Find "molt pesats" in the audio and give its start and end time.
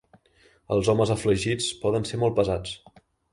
2.25-2.75